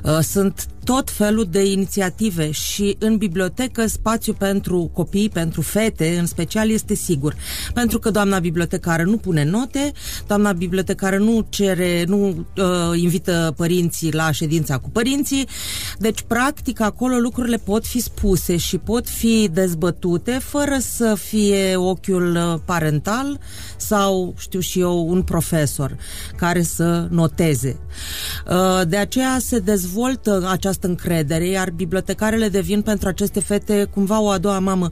Uh, 0.04 0.18
sunt 0.18 0.66
tot 0.84 1.10
felul 1.10 1.46
de 1.50 1.64
inițiative 1.64 2.50
și 2.50 2.96
în 2.98 3.16
bibliotecă 3.16 3.86
spațiu 3.86 4.32
pentru 4.32 4.90
copii, 4.92 5.28
pentru 5.28 5.60
fete, 5.60 6.16
în 6.18 6.26
special, 6.26 6.70
este 6.70 6.94
sigur. 6.94 7.34
Pentru 7.74 7.98
că 7.98 8.10
doamna 8.10 8.38
bibliotecară 8.38 9.02
nu 9.02 9.16
pune 9.16 9.44
note, 9.44 9.92
doamna 10.26 10.52
bibliotecară 10.52 11.18
nu 11.18 11.46
cere, 11.48 12.04
nu 12.06 12.46
uh, 12.56 13.00
invită 13.00 13.54
părinții 13.56 14.12
la 14.12 14.30
ședința 14.30 14.78
cu 14.78 14.90
părinții, 14.90 15.48
deci, 15.98 16.22
practic, 16.26 16.80
acolo 16.80 17.16
lucrurile 17.16 17.56
pot 17.56 17.86
fi 17.86 18.00
spuse 18.00 18.56
și 18.56 18.78
pot 18.78 19.08
fi 19.08 19.48
dezbătute 19.52 20.38
fără 20.42 20.76
să 20.80 21.14
fie 21.14 21.76
ochiul 21.76 22.36
uh, 22.36 22.60
parental 22.64 23.40
sau, 23.76 24.34
știu 24.38 24.60
și 24.60 24.80
eu, 24.80 25.08
un 25.08 25.22
profesor 25.22 25.96
care 26.36 26.62
să 26.62 27.06
noteze. 27.10 27.80
Uh, 28.46 28.88
de 28.88 28.96
aceea 28.96 29.36
se 29.40 29.58
dezvoltă 29.58 30.48
această 30.50 30.71
această 30.72 30.86
încredere, 30.86 31.46
iar 31.46 31.70
bibliotecarele 31.70 32.48
devin 32.48 32.82
pentru 32.82 33.08
aceste 33.08 33.40
fete 33.40 33.84
cumva 33.84 34.20
o 34.20 34.28
a 34.28 34.38
doua 34.38 34.58
mamă 34.58 34.88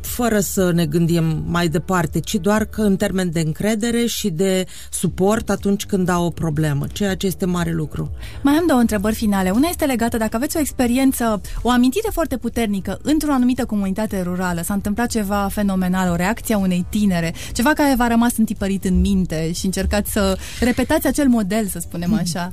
fără 0.00 0.40
să 0.40 0.72
ne 0.72 0.86
gândim 0.86 1.44
mai 1.46 1.68
departe, 1.68 2.20
ci 2.20 2.34
doar 2.34 2.64
că 2.64 2.82
în 2.82 2.96
termen 2.96 3.30
de 3.30 3.40
încredere 3.40 4.06
și 4.06 4.30
de 4.30 4.66
suport 4.90 5.50
atunci 5.50 5.86
când 5.86 6.08
au 6.08 6.24
o 6.24 6.30
problemă, 6.30 6.86
ceea 6.92 7.14
ce 7.14 7.26
este 7.26 7.46
mare 7.46 7.72
lucru. 7.72 8.10
Mai 8.42 8.54
am 8.54 8.66
două 8.66 8.80
întrebări 8.80 9.14
finale. 9.14 9.50
Una 9.50 9.68
este 9.68 9.84
legată 9.84 10.16
dacă 10.16 10.36
aveți 10.36 10.56
o 10.56 10.60
experiență, 10.60 11.40
o 11.62 11.70
amintire 11.70 12.08
foarte 12.12 12.36
puternică 12.36 12.98
într-o 13.02 13.32
anumită 13.32 13.64
comunitate 13.64 14.22
rurală, 14.22 14.62
s-a 14.62 14.74
întâmplat 14.74 15.10
ceva 15.10 15.48
fenomenal, 15.50 16.10
o 16.10 16.14
reacție 16.14 16.54
a 16.54 16.58
unei 16.58 16.86
tinere, 16.88 17.34
ceva 17.52 17.72
care 17.72 17.94
v-a 17.96 18.06
rămas 18.06 18.36
întipărit 18.36 18.84
în 18.84 19.00
minte 19.00 19.52
și 19.52 19.64
încercați 19.64 20.12
să 20.12 20.38
repetați 20.60 21.06
acel 21.06 21.28
model, 21.28 21.66
să 21.66 21.78
spunem 21.78 22.14
așa. 22.14 22.52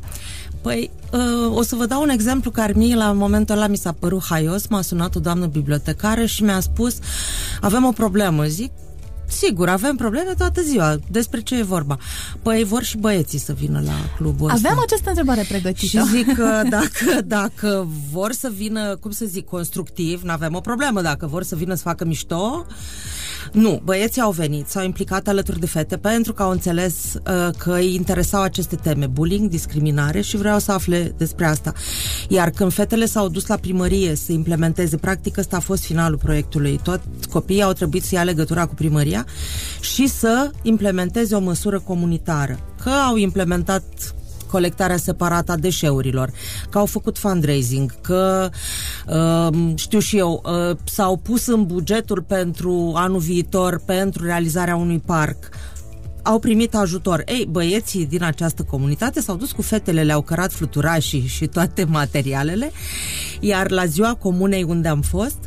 Păi, 0.63 0.91
uh, 1.11 1.55
o 1.55 1.61
să 1.61 1.75
vă 1.75 1.85
dau 1.85 2.01
un 2.01 2.09
exemplu 2.09 2.51
care 2.51 2.73
mie 2.75 2.95
la 2.95 3.11
momentul 3.11 3.55
ăla 3.55 3.67
mi 3.67 3.77
s-a 3.77 3.91
părut 3.91 4.23
haios. 4.23 4.67
M-a 4.67 4.81
sunat 4.81 5.15
o 5.15 5.19
doamnă 5.19 5.45
bibliotecară 5.45 6.25
și 6.25 6.43
mi-a 6.43 6.59
spus 6.59 6.97
avem 7.61 7.85
o 7.85 7.91
problemă. 7.91 8.45
Zic, 8.45 8.71
Sigur, 9.27 9.69
avem 9.69 9.95
probleme 9.95 10.33
toată 10.37 10.61
ziua. 10.61 10.97
Despre 11.11 11.41
ce 11.41 11.57
e 11.57 11.63
vorba? 11.63 11.97
Păi 12.41 12.63
vor 12.63 12.83
și 12.83 12.97
băieții 12.97 13.39
să 13.39 13.53
vină 13.53 13.81
la 13.85 13.93
clubul 14.15 14.49
ăsta. 14.49 14.67
Aveam 14.67 14.83
această 14.83 15.09
întrebare 15.09 15.45
pregătită. 15.47 15.85
Și 15.85 16.07
zic 16.07 16.33
că 16.33 16.61
dacă, 16.69 17.21
dacă 17.25 17.87
vor 18.11 18.31
să 18.31 18.51
vină, 18.55 18.95
cum 18.95 19.11
să 19.11 19.25
zic, 19.25 19.45
constructiv, 19.45 20.21
nu 20.21 20.31
avem 20.31 20.55
o 20.55 20.59
problemă. 20.59 21.01
Dacă 21.01 21.27
vor 21.27 21.43
să 21.43 21.55
vină 21.55 21.73
să 21.73 21.81
facă 21.81 22.05
mișto, 22.05 22.65
nu, 23.53 23.81
băieții 23.83 24.21
au 24.21 24.31
venit, 24.31 24.67
s-au 24.67 24.83
implicat 24.83 25.27
alături 25.27 25.59
de 25.59 25.65
fete 25.65 25.97
pentru 25.97 26.33
că 26.33 26.43
au 26.43 26.49
înțeles 26.49 27.13
uh, 27.13 27.49
că 27.57 27.73
îi 27.73 27.93
interesau 27.93 28.41
aceste 28.41 28.75
teme, 28.75 29.07
bullying, 29.07 29.49
discriminare 29.49 30.21
și 30.21 30.37
vreau 30.37 30.59
să 30.59 30.71
afle 30.71 31.13
despre 31.17 31.45
asta. 31.45 31.73
Iar 32.29 32.49
când 32.49 32.73
fetele 32.73 33.05
s-au 33.05 33.27
dus 33.27 33.47
la 33.47 33.55
primărie 33.55 34.15
să 34.15 34.31
implementeze, 34.31 34.97
practic 34.97 35.37
ăsta 35.37 35.55
a 35.55 35.59
fost 35.59 35.83
finalul 35.83 36.17
proiectului, 36.17 36.79
tot 36.83 37.01
copiii 37.31 37.61
au 37.61 37.73
trebuit 37.73 38.03
să 38.03 38.15
ia 38.15 38.23
legătura 38.23 38.65
cu 38.65 38.73
primăria 38.73 39.25
și 39.81 40.07
să 40.07 40.51
implementeze 40.61 41.35
o 41.35 41.39
măsură 41.39 41.79
comunitară. 41.79 42.59
Că 42.83 42.89
au 42.89 43.15
implementat 43.15 43.83
colectarea 44.53 44.97
separată 44.97 45.51
a 45.51 45.57
deșeurilor, 45.57 46.31
că 46.69 46.77
au 46.77 46.85
făcut 46.85 47.17
fundraising, 47.17 48.01
că 48.01 48.49
uh, 49.07 49.73
știu 49.75 49.99
și 49.99 50.17
eu, 50.17 50.43
uh, 50.45 50.77
s-au 50.83 51.17
pus 51.17 51.47
în 51.47 51.65
bugetul 51.65 52.21
pentru 52.21 52.93
anul 52.95 53.19
viitor 53.19 53.81
pentru 53.85 54.25
realizarea 54.25 54.75
unui 54.75 54.99
parc 55.05 55.49
au 56.21 56.39
primit 56.39 56.75
ajutor. 56.75 57.23
Ei, 57.25 57.47
băieții 57.49 58.05
din 58.05 58.23
această 58.23 58.63
comunitate 58.63 59.21
s-au 59.21 59.35
dus 59.35 59.51
cu 59.51 59.61
fetele, 59.61 60.03
le-au 60.03 60.21
cărat 60.21 60.51
fluturașii 60.51 61.25
și 61.27 61.47
toate 61.47 61.83
materialele, 61.83 62.71
iar 63.39 63.71
la 63.71 63.85
ziua 63.85 64.13
comunei 64.13 64.63
unde 64.63 64.87
am 64.87 65.01
fost, 65.01 65.37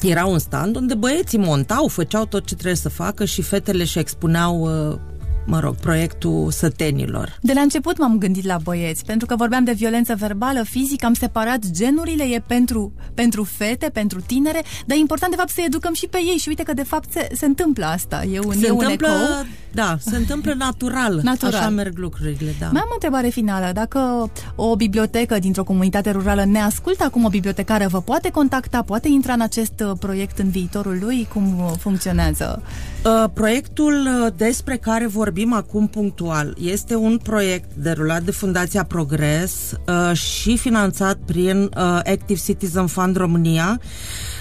era 0.00 0.26
un 0.26 0.38
stand 0.38 0.76
unde 0.76 0.94
băieții 0.94 1.38
montau, 1.38 1.88
făceau 1.88 2.26
tot 2.26 2.46
ce 2.46 2.54
trebuie 2.54 2.76
să 2.76 2.88
facă 2.88 3.24
și 3.24 3.42
fetele 3.42 3.84
și 3.84 3.98
expuneau 3.98 4.60
uh, 4.60 4.98
mă 5.46 5.60
rog, 5.60 5.74
proiectul 5.74 6.50
sătenilor. 6.50 7.38
De 7.40 7.52
la 7.52 7.60
început 7.60 7.98
m-am 7.98 8.18
gândit 8.18 8.44
la 8.44 8.56
băieți, 8.62 9.04
pentru 9.04 9.26
că 9.26 9.36
vorbeam 9.36 9.64
de 9.64 9.72
violență 9.72 10.14
verbală, 10.18 10.62
fizică, 10.62 11.06
am 11.06 11.14
separat 11.14 11.70
genurile, 11.70 12.24
e 12.24 12.42
pentru, 12.46 12.92
pentru 13.14 13.44
fete, 13.44 13.90
pentru 13.92 14.20
tinere, 14.20 14.62
dar 14.86 14.96
e 14.96 15.00
important 15.00 15.32
de 15.32 15.38
fapt 15.38 15.50
să 15.50 15.60
educăm 15.66 15.94
și 15.94 16.06
pe 16.06 16.18
ei 16.18 16.36
și 16.36 16.48
uite 16.48 16.62
că 16.62 16.74
de 16.74 16.82
fapt 16.82 17.12
se, 17.12 17.28
se 17.32 17.46
întâmplă 17.46 17.84
asta. 17.84 18.24
E 18.32 18.38
un, 18.38 18.52
se 18.52 18.66
e 18.66 18.70
întâmplă 18.70 19.08
un 19.08 19.14
ecou 19.14 19.46
Da, 19.72 19.96
se 20.00 20.16
întâmplă 20.16 20.54
natural. 20.58 21.20
Natural. 21.22 21.54
Așa 21.54 21.68
merg 21.68 21.98
lucrurile, 21.98 22.54
da. 22.58 22.68
Mai 22.72 22.80
am 22.80 22.88
o 22.90 22.94
întrebare 22.94 23.28
finală. 23.28 23.70
Dacă 23.72 24.30
o 24.54 24.76
bibliotecă 24.76 25.38
dintr-o 25.38 25.64
comunitate 25.64 26.10
rurală 26.10 26.44
ne 26.44 26.60
ascultă 26.60 27.04
acum 27.04 27.24
o 27.24 27.28
bibliotecară, 27.28 27.86
vă 27.88 28.00
poate 28.00 28.30
contacta, 28.30 28.82
poate 28.82 29.08
intra 29.08 29.32
în 29.32 29.40
acest 29.40 29.82
uh, 29.84 29.92
proiect 29.98 30.38
în 30.38 30.48
viitorul 30.48 30.98
lui? 31.02 31.28
Cum 31.32 31.58
uh, 31.58 31.72
funcționează? 31.78 32.62
Uh, 33.04 33.24
proiectul 33.32 34.06
uh, 34.06 34.32
despre 34.36 34.76
care 34.76 35.06
vorbim 35.06 35.52
acum 35.52 35.86
punctual 35.86 36.56
este 36.60 36.94
un 36.94 37.18
proiect 37.18 37.74
derulat 37.74 38.22
de 38.22 38.30
Fundația 38.30 38.84
Progres 38.84 39.72
uh, 39.86 40.16
și 40.16 40.56
finanțat 40.56 41.18
prin 41.26 41.62
uh, 41.62 41.70
Active 41.94 42.40
Citizen 42.44 42.86
Fund 42.86 43.16
România. 43.16 43.80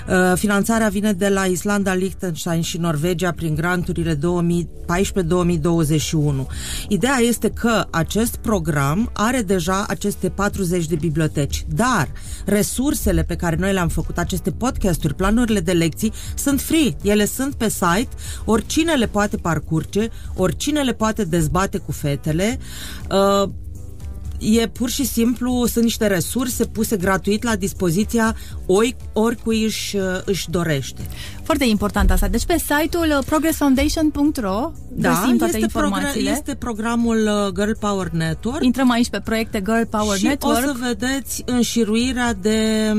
Uh, 0.10 0.34
finanțarea 0.36 0.88
vine 0.88 1.14
de 1.14 1.28
la 1.28 1.46
Islanda, 1.46 1.94
Liechtenstein 1.94 2.62
și 2.62 2.78
Norvegia 2.78 3.32
prin 3.32 3.56
granturile 3.56 4.16
2014-2021. 4.16 4.20
Ideea 6.88 7.18
este 7.18 7.50
că 7.50 7.86
acest 7.92 8.36
program 8.36 9.10
are 9.14 9.42
deja 9.42 9.86
aceste 9.88 10.30
40 10.30 10.86
de 10.86 10.96
biblioteci, 10.96 11.66
dar 11.68 12.08
resursele 12.46 13.24
pe 13.24 13.36
care 13.36 13.56
noi 13.56 13.74
le-am 13.74 13.88
făcut, 13.88 14.18
aceste 14.18 14.52
podcasturi, 14.52 15.16
planurile 15.16 15.60
de 15.60 15.72
lecții, 15.72 16.14
sunt 16.36 16.62
free. 16.62 16.96
Ele 17.02 17.26
sunt 17.26 17.54
pe 17.54 17.70
site, 17.70 18.10
oricine 18.46 18.94
le 18.94 19.08
poate 19.08 19.38
parcurge, 19.38 20.08
oricine 20.36 20.82
le 20.82 20.94
poate 20.94 21.24
dezbate 21.24 21.78
cu 21.78 21.92
fetele. 21.92 22.60
Uh, 23.10 23.50
e 24.40 24.68
pur 24.68 24.90
și 24.90 25.06
simplu, 25.06 25.66
sunt 25.66 25.84
niște 25.84 26.08
resurse 26.08 26.66
puse 26.66 26.98
gratuit 26.98 27.44
la 27.44 27.56
dispoziția 27.56 28.36
ori, 28.66 28.96
oricui 29.14 29.64
își, 29.64 29.98
își 30.26 30.50
dorește. 30.50 31.02
Foarte 31.44 31.66
important 31.66 32.12
asta. 32.12 32.28
Deci 32.28 32.46
pe 32.46 32.58
site-ul 32.58 33.14
uh, 33.18 33.26
progressfoundation.ro 33.26 34.72
Da, 34.92 35.10
găsim 35.10 35.38
toate 35.38 35.54
este, 35.54 35.60
informațiile. 35.60 36.30
este 36.30 36.56
programul 36.56 37.18
uh, 37.18 37.54
Girl 37.54 37.72
Power 37.80 38.10
Network 38.10 38.64
Intrăm 38.64 38.90
aici 38.92 39.10
pe 39.10 39.20
proiecte 39.20 39.62
Girl 39.62 39.82
Power 39.90 40.18
și 40.18 40.26
Network. 40.26 40.58
o 40.58 40.62
să 40.62 40.76
vedeți 40.80 41.44
înșiruirea 41.46 42.34
de 42.34 42.94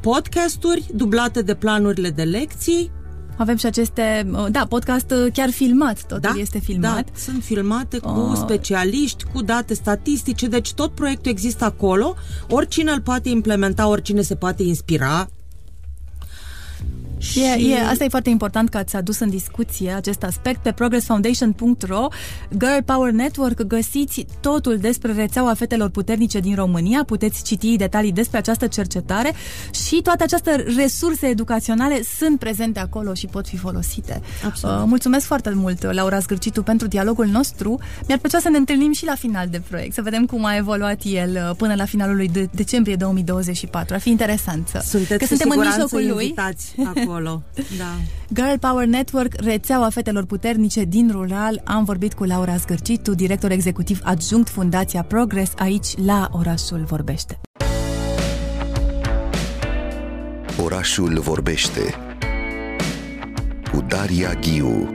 podcasturi 0.00 0.84
dublate 0.94 1.42
de 1.42 1.54
planurile 1.54 2.10
de 2.10 2.22
lecții. 2.22 2.90
Avem 3.38 3.56
și 3.56 3.66
aceste, 3.66 4.30
uh, 4.32 4.46
da, 4.50 4.66
podcast 4.68 5.10
uh, 5.10 5.32
chiar 5.32 5.50
filmat, 5.50 6.02
totul 6.06 6.20
Da, 6.34 6.40
este 6.40 6.58
filmat. 6.58 7.04
Da, 7.04 7.10
sunt 7.14 7.42
filmate 7.42 7.98
cu 7.98 8.08
Oh. 8.08 8.36
specialiști, 8.36 9.24
cu 9.32 9.42
date 9.42 9.74
statistice, 9.74 10.46
deci 10.46 10.72
tot 10.72 10.90
proiectul 10.94 11.30
există 11.30 11.64
acolo, 11.64 12.14
oricine 12.48 12.90
îl 12.90 13.00
poate 13.00 13.28
implementa, 13.28 13.88
oricine 13.88 14.20
se 14.22 14.34
poate 14.34 14.62
inspira. 14.62 15.28
E, 17.36 17.70
e, 17.70 17.80
asta 17.88 18.04
e 18.04 18.08
foarte 18.08 18.30
important 18.30 18.68
că 18.68 18.76
ați 18.78 18.96
adus 18.96 19.18
în 19.18 19.30
discuție 19.30 19.90
acest 19.92 20.22
aspect 20.22 20.62
pe 20.62 20.72
progressfoundation.ro 20.72 22.06
Girl 22.50 22.82
Power 22.84 23.10
Network 23.12 23.62
găsiți 23.62 24.26
totul 24.40 24.76
despre 24.78 25.12
rețeaua 25.12 25.54
fetelor 25.54 25.88
puternice 25.88 26.38
din 26.38 26.54
România, 26.54 27.04
puteți 27.06 27.42
citi 27.42 27.76
detalii 27.76 28.12
despre 28.12 28.38
această 28.38 28.66
cercetare 28.66 29.32
și 29.86 30.00
toate 30.02 30.22
aceste 30.22 30.64
resurse 30.76 31.26
educaționale 31.26 32.02
sunt 32.18 32.38
prezente 32.38 32.80
acolo 32.80 33.14
și 33.14 33.26
pot 33.26 33.46
fi 33.46 33.56
folosite. 33.56 34.20
Absolut. 34.44 34.76
Uh, 34.76 34.82
mulțumesc 34.86 35.26
foarte 35.26 35.50
mult, 35.54 35.82
Laura 35.92 36.18
Zgârcitu, 36.18 36.62
pentru 36.62 36.86
dialogul 36.86 37.26
nostru. 37.26 37.78
Mi-ar 38.06 38.18
plăcea 38.18 38.38
să 38.38 38.48
ne 38.48 38.56
întâlnim 38.56 38.92
și 38.92 39.04
la 39.04 39.14
final 39.14 39.46
de 39.48 39.60
proiect, 39.68 39.94
să 39.94 40.02
vedem 40.02 40.26
cum 40.26 40.44
a 40.44 40.56
evoluat 40.56 41.00
el 41.04 41.30
uh, 41.50 41.56
până 41.56 41.74
la 41.74 41.84
finalul 41.84 42.16
lui 42.16 42.28
de- 42.28 42.48
decembrie 42.52 42.96
2024. 42.96 43.94
Ar 43.94 44.00
fi 44.00 44.10
interesant 44.10 44.68
să, 44.68 44.82
Sunteți 44.84 45.08
că 45.10 45.16
cu 45.16 45.24
suntem 45.24 45.46
în 45.50 45.52
siguranță 45.52 45.80
mijlocul 45.96 46.14
lui. 46.16 46.24
invitați 46.24 46.74
acolo. 47.18 47.42
Da. 47.76 47.94
Girl 48.34 48.58
Power 48.60 48.86
Network, 48.86 49.34
rețeaua 49.40 49.90
fetelor 49.90 50.24
puternice 50.24 50.84
din 50.84 51.10
rural. 51.10 51.60
Am 51.64 51.84
vorbit 51.84 52.14
cu 52.14 52.24
Laura 52.24 52.56
Zgârcitu, 52.56 53.14
director 53.14 53.50
executiv 53.50 54.00
adjunct 54.02 54.48
Fundația 54.48 55.02
Progress, 55.02 55.52
aici 55.56 55.96
la 56.04 56.28
Orașul 56.32 56.84
Vorbește. 56.84 57.40
Orașul 60.62 61.18
vorbește 61.18 61.94
cu 63.72 63.84
Daria 63.88 64.34
Ghiu 64.34 64.88